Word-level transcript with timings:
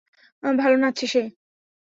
ভালো 0.43 0.75
নাচছে 0.77 1.05
সে। 1.07 1.21